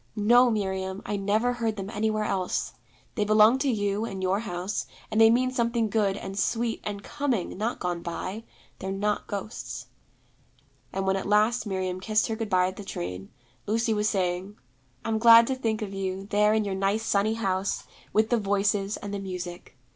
'No, 0.15 0.49
Miriam, 0.49 1.03
I 1.05 1.15
never 1.15 1.53
heard 1.53 1.75
them 1.75 1.91
anywhere 1.91 2.23
else. 2.23 2.73
They 3.13 3.23
belong 3.23 3.59
to 3.59 3.69
you 3.69 4.03
and 4.03 4.23
your 4.23 4.39
house, 4.39 4.87
and 5.11 5.21
they 5.21 5.29
mean 5.29 5.51
something 5.51 5.89
good, 5.91 6.17
and 6.17 6.39
sweet, 6.39 6.81
and 6.83 7.03
coming, 7.03 7.55
not 7.55 7.77
gone 7.79 8.01
by. 8.01 8.43
They're 8.79 8.91
not 8.91 9.27
ghosts.' 9.27 9.85
And 10.91 11.05
when 11.05 11.17
at 11.17 11.27
last 11.27 11.67
Miriam 11.67 11.99
kissed 11.99 12.25
her 12.29 12.35
good 12.35 12.49
bye 12.49 12.65
at 12.65 12.77
the 12.77 12.83
train, 12.83 13.29
Lucy 13.67 13.93
was 13.93 14.09
saying, 14.09 14.57
'I'm 15.05 15.19
glad 15.19 15.45
to 15.45 15.55
think 15.55 15.83
of 15.83 15.93
you, 15.93 16.25
there 16.31 16.55
in 16.55 16.65
your 16.65 16.73
nice 16.73 17.03
sunny 17.05 17.35
house, 17.35 17.83
with 18.11 18.31
the 18.31 18.37
Voices, 18.39 18.97
and 18.97 19.13
the 19.13 19.19
Music. 19.19 19.77